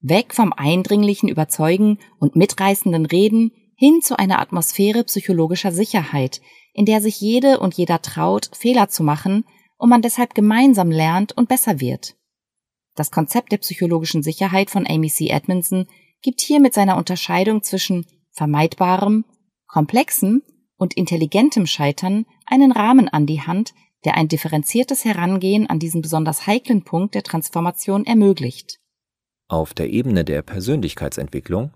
Weg 0.00 0.34
vom 0.34 0.52
eindringlichen 0.52 1.28
Überzeugen 1.28 1.98
und 2.18 2.36
mitreißenden 2.36 3.06
Reden 3.06 3.52
hin 3.74 4.00
zu 4.02 4.18
einer 4.18 4.40
Atmosphäre 4.40 5.04
psychologischer 5.04 5.72
Sicherheit, 5.72 6.40
in 6.78 6.84
der 6.84 7.00
sich 7.00 7.20
jede 7.20 7.58
und 7.58 7.74
jeder 7.74 8.00
traut, 8.02 8.50
Fehler 8.52 8.88
zu 8.88 9.02
machen 9.02 9.44
und 9.78 9.88
man 9.88 10.00
deshalb 10.00 10.36
gemeinsam 10.36 10.92
lernt 10.92 11.36
und 11.36 11.48
besser 11.48 11.80
wird. 11.80 12.14
Das 12.94 13.10
Konzept 13.10 13.50
der 13.50 13.56
psychologischen 13.56 14.22
Sicherheit 14.22 14.70
von 14.70 14.86
Amy 14.88 15.08
C. 15.08 15.26
Edmondson 15.26 15.88
gibt 16.22 16.40
hier 16.40 16.60
mit 16.60 16.74
seiner 16.74 16.96
Unterscheidung 16.96 17.64
zwischen 17.64 18.06
vermeidbarem, 18.30 19.24
komplexem 19.66 20.42
und 20.76 20.94
intelligentem 20.94 21.66
Scheitern 21.66 22.26
einen 22.46 22.70
Rahmen 22.70 23.08
an 23.08 23.26
die 23.26 23.40
Hand, 23.40 23.74
der 24.04 24.16
ein 24.16 24.28
differenziertes 24.28 25.04
Herangehen 25.04 25.66
an 25.66 25.80
diesen 25.80 26.00
besonders 26.00 26.46
heiklen 26.46 26.84
Punkt 26.84 27.16
der 27.16 27.24
Transformation 27.24 28.06
ermöglicht. 28.06 28.78
Auf 29.48 29.74
der 29.74 29.90
Ebene 29.90 30.24
der 30.24 30.42
Persönlichkeitsentwicklung 30.42 31.72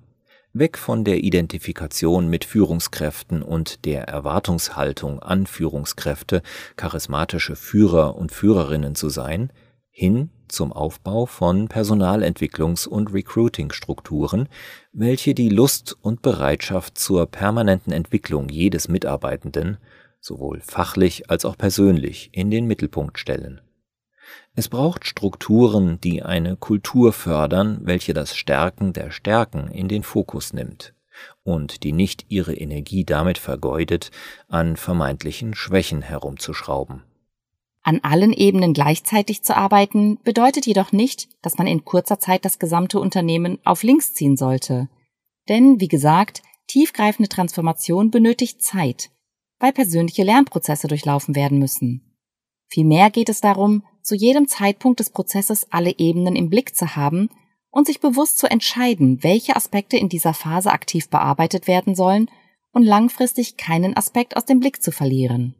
weg 0.53 0.77
von 0.77 1.05
der 1.05 1.25
Identifikation 1.25 2.29
mit 2.29 2.45
Führungskräften 2.45 3.43
und 3.43 3.85
der 3.85 4.05
Erwartungshaltung 4.05 5.21
an 5.21 5.47
Führungskräfte, 5.47 6.43
charismatische 6.77 7.57
Führer 7.57 8.17
und 8.17 8.33
Führerinnen 8.33 8.95
zu 8.95 9.09
sein, 9.09 9.53
hin 9.91 10.31
zum 10.49 10.73
Aufbau 10.73 11.27
von 11.27 11.69
Personalentwicklungs- 11.69 12.87
und 12.87 13.13
Recruiting-Strukturen, 13.13 14.49
welche 14.93 15.35
die 15.35 15.49
Lust 15.49 15.97
und 16.03 16.23
Bereitschaft 16.23 16.99
zur 16.99 17.27
permanenten 17.27 17.93
Entwicklung 17.93 18.49
jedes 18.49 18.89
Mitarbeitenden, 18.89 19.79
sowohl 20.21 20.61
fachlich 20.61 21.31
als 21.31 21.45
auch 21.45 21.57
persönlich, 21.57 22.31
in 22.33 22.51
den 22.51 22.67
Mittelpunkt 22.67 23.19
stellen 23.19 23.61
es 24.55 24.69
braucht 24.69 25.07
Strukturen, 25.07 26.01
die 26.01 26.23
eine 26.23 26.57
Kultur 26.57 27.13
fördern, 27.13 27.79
welche 27.83 28.15
das 28.15 28.37
Stärken 28.37 28.93
der 28.93 29.11
Stärken 29.11 29.69
in 29.69 29.89
den 29.89 30.03
Fokus 30.03 30.53
nimmt 30.53 30.95
und 31.43 31.83
die 31.83 31.93
nicht 31.93 32.27
ihre 32.29 32.55
Energie 32.55 33.05
damit 33.05 33.39
vergeudet, 33.39 34.11
an 34.49 34.77
vermeintlichen 34.77 35.55
Schwächen 35.55 36.03
herumzuschrauben. 36.03 37.03
An 37.83 38.01
allen 38.03 38.33
Ebenen 38.33 38.75
gleichzeitig 38.75 39.43
zu 39.43 39.57
arbeiten, 39.57 40.19
bedeutet 40.23 40.67
jedoch 40.67 40.93
nicht, 40.93 41.29
dass 41.43 41.59
man 41.59 41.67
in 41.67 41.85
kurzer 41.85 42.21
Zeit 42.21 42.45
das 42.45 42.59
gesamte 42.61 43.01
Unternehmen 43.01 43.59
auf 43.65 43.83
links 43.83 44.15
ziehen 44.15 44.37
sollte. 44.37 44.89
Denn, 45.49 45.81
wie 45.81 45.89
gesagt, 45.89 46.43
tiefgreifende 46.69 47.29
Transformation 47.29 48.13
benötigt 48.13 48.63
Zeit, 48.63 49.11
weil 49.59 49.73
persönliche 49.73 50.23
Lernprozesse 50.23 50.87
durchlaufen 50.87 51.35
werden 51.35 51.59
müssen. 51.59 52.12
Vielmehr 52.73 53.11
geht 53.11 53.29
es 53.29 53.43
darum, 53.43 53.85
zu 54.01 54.15
jedem 54.15 54.49
Zeitpunkt 54.49 54.99
des 54.99 55.11
Prozesses 55.11 55.67
alle 55.71 55.99
Ebenen 55.99 56.35
im 56.35 56.49
Blick 56.49 56.75
zu 56.75 56.97
haben 56.97 57.29
und 57.69 57.87
sich 57.87 58.01
bewusst 58.01 58.39
zu 58.39 58.51
entscheiden, 58.51 59.23
welche 59.23 59.57
Aspekte 59.57 59.99
in 59.99 60.09
dieser 60.09 60.33
Phase 60.33 60.73
aktiv 60.73 61.11
bearbeitet 61.11 61.67
werden 61.67 61.95
sollen 61.95 62.31
und 62.73 62.85
langfristig 62.85 63.59
keinen 63.59 63.95
Aspekt 63.95 64.39
aus 64.39 64.47
dem 64.47 64.59
Blick 64.59 64.83
zu 64.83 64.91
verlieren. 64.91 65.55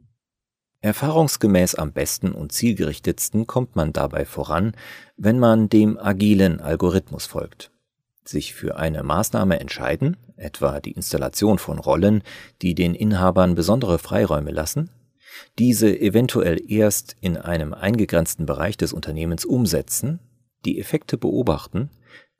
Erfahrungsgemäß 0.81 1.75
am 1.75 1.91
besten 1.91 2.31
und 2.31 2.51
zielgerichtetsten 2.51 3.45
kommt 3.45 3.75
man 3.75 3.93
dabei 3.93 4.25
voran, 4.25 4.75
wenn 5.15 5.37
man 5.37 5.69
dem 5.69 5.99
agilen 5.99 6.59
Algorithmus 6.59 7.27
folgt. 7.27 7.69
Sich 8.23 8.55
für 8.55 8.77
eine 8.77 9.03
Maßnahme 9.03 9.59
entscheiden, 9.59 10.17
etwa 10.35 10.79
die 10.79 10.93
Installation 10.93 11.59
von 11.59 11.77
Rollen, 11.77 12.23
die 12.63 12.73
den 12.73 12.95
Inhabern 12.95 13.53
besondere 13.53 13.99
Freiräume 13.99 14.49
lassen, 14.49 14.89
diese 15.59 15.99
eventuell 15.99 16.61
erst 16.69 17.15
in 17.21 17.37
einem 17.37 17.73
eingegrenzten 17.73 18.45
Bereich 18.45 18.77
des 18.77 18.93
Unternehmens 18.93 19.45
umsetzen, 19.45 20.19
die 20.65 20.79
Effekte 20.79 21.17
beobachten, 21.17 21.89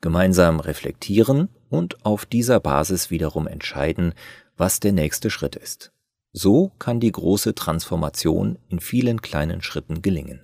gemeinsam 0.00 0.60
reflektieren 0.60 1.48
und 1.70 2.04
auf 2.04 2.26
dieser 2.26 2.60
Basis 2.60 3.10
wiederum 3.10 3.46
entscheiden, 3.46 4.14
was 4.56 4.80
der 4.80 4.92
nächste 4.92 5.30
Schritt 5.30 5.56
ist. 5.56 5.92
So 6.32 6.72
kann 6.78 7.00
die 7.00 7.12
große 7.12 7.54
Transformation 7.54 8.58
in 8.68 8.80
vielen 8.80 9.22
kleinen 9.22 9.62
Schritten 9.62 10.02
gelingen. 10.02 10.40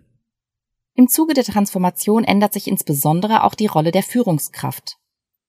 Im 0.95 1.09
Zuge 1.09 1.35
der 1.35 1.45
Transformation 1.45 2.25
ändert 2.25 2.52
sich 2.52 2.69
insbesondere 2.69 3.45
auch 3.45 3.54
die 3.54 3.66
Rolle 3.66 3.90
der 3.90 4.02
Führungskraft. 4.02 4.99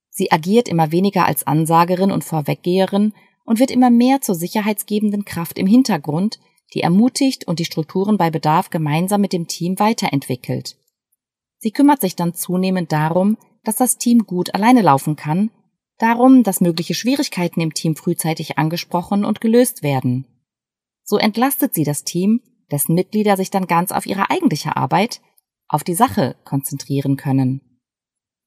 Sie 0.09 0.31
agiert 0.31 0.67
immer 0.67 0.91
weniger 0.91 1.25
als 1.25 1.45
Ansagerin 1.45 2.11
und 2.11 2.23
Vorweggeherin 2.23 3.13
und 3.45 3.59
wird 3.59 3.71
immer 3.71 3.89
mehr 3.89 4.21
zur 4.21 4.35
sicherheitsgebenden 4.35 5.25
Kraft 5.25 5.57
im 5.57 5.67
Hintergrund, 5.67 6.39
die 6.73 6.81
ermutigt 6.81 7.47
und 7.47 7.59
die 7.59 7.65
Strukturen 7.65 8.17
bei 8.17 8.29
Bedarf 8.29 8.69
gemeinsam 8.69 9.21
mit 9.21 9.33
dem 9.33 9.47
Team 9.47 9.79
weiterentwickelt. 9.79 10.77
Sie 11.57 11.71
kümmert 11.71 12.01
sich 12.01 12.15
dann 12.15 12.33
zunehmend 12.33 12.91
darum, 12.91 13.37
dass 13.63 13.75
das 13.75 13.97
Team 13.97 14.25
gut 14.25 14.55
alleine 14.55 14.81
laufen 14.81 15.15
kann, 15.15 15.51
darum, 15.97 16.43
dass 16.43 16.61
mögliche 16.61 16.95
Schwierigkeiten 16.95 17.61
im 17.61 17.73
Team 17.73 17.95
frühzeitig 17.95 18.57
angesprochen 18.57 19.23
und 19.23 19.41
gelöst 19.41 19.83
werden. 19.83 20.25
So 21.03 21.17
entlastet 21.17 21.75
sie 21.75 21.83
das 21.83 22.03
Team, 22.03 22.41
dessen 22.71 22.95
Mitglieder 22.95 23.37
sich 23.37 23.51
dann 23.51 23.67
ganz 23.67 23.91
auf 23.91 24.05
ihre 24.05 24.29
eigentliche 24.29 24.75
Arbeit, 24.75 25.21
auf 25.67 25.83
die 25.83 25.93
Sache 25.93 26.35
konzentrieren 26.43 27.17
können. 27.17 27.61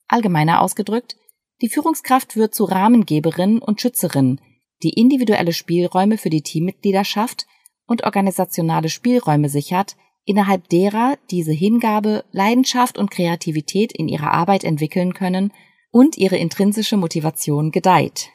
Allgemeiner 0.08 0.60
ausgedrückt, 0.60 1.16
die 1.62 1.68
Führungskraft 1.68 2.36
wird 2.36 2.54
zu 2.54 2.64
Rahmengeberin 2.64 3.58
und 3.58 3.80
Schützerin, 3.80 4.40
die 4.82 4.90
individuelle 4.90 5.52
Spielräume 5.52 6.18
für 6.18 6.30
die 6.30 6.42
Teammitglieder 6.42 7.04
schafft 7.04 7.46
und 7.86 8.04
organisationale 8.04 8.88
Spielräume 8.88 9.48
sichert, 9.48 9.96
innerhalb 10.24 10.68
derer 10.68 11.16
diese 11.30 11.52
Hingabe, 11.52 12.24
Leidenschaft 12.32 12.98
und 12.98 13.10
Kreativität 13.10 13.92
in 13.92 14.08
ihrer 14.08 14.32
Arbeit 14.32 14.64
entwickeln 14.64 15.14
können 15.14 15.52
und 15.90 16.16
ihre 16.16 16.36
intrinsische 16.36 16.96
Motivation 16.96 17.70
gedeiht. 17.70 18.30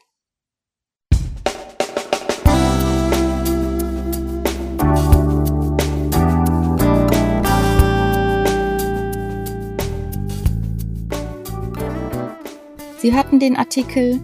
Sie 13.01 13.13
hörten 13.13 13.39
den 13.39 13.55
Artikel 13.55 14.19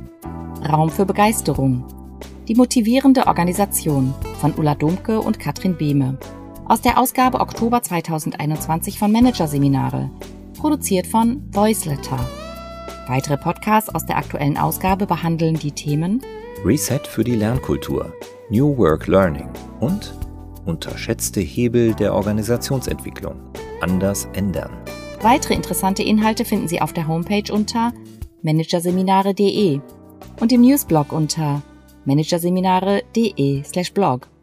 Raum 0.70 0.90
für 0.90 1.06
Begeisterung. 1.06 2.05
Die 2.48 2.54
motivierende 2.54 3.26
Organisation 3.26 4.14
von 4.40 4.54
Ulla 4.54 4.76
Domke 4.76 5.20
und 5.20 5.40
Katrin 5.40 5.76
Behme. 5.76 6.20
Aus 6.66 6.80
der 6.80 7.00
Ausgabe 7.00 7.40
Oktober 7.40 7.82
2021 7.82 9.00
von 9.00 9.12
Managerseminare. 9.12 10.12
Produziert 10.56 11.08
von 11.08 11.42
Voiceletter. 11.52 12.20
Weitere 13.08 13.38
Podcasts 13.38 13.90
aus 13.90 14.06
der 14.06 14.18
aktuellen 14.18 14.58
Ausgabe 14.58 15.08
behandeln 15.08 15.56
die 15.56 15.72
Themen 15.72 16.22
Reset 16.64 17.00
für 17.08 17.24
die 17.24 17.36
Lernkultur, 17.36 18.14
New 18.52 18.78
Work 18.78 19.08
Learning 19.08 19.50
und 19.80 20.14
unterschätzte 20.66 21.42
Hebel 21.42 21.96
der 21.96 22.14
Organisationsentwicklung. 22.14 23.36
Anders 23.82 24.28
ändern. 24.34 24.72
Weitere 25.22 25.56
interessante 25.56 26.04
Inhalte 26.04 26.46
finden 26.46 26.68
Sie 26.68 26.80
auf 26.80 26.94
der 26.94 27.08
Homepage 27.08 27.52
unter 27.52 27.92
managerseminare.de 28.44 29.80
und 30.40 30.52
im 30.52 30.62
Newsblog 30.62 31.12
unter 31.12 31.64
managerseminare.de/blog. 32.06 34.35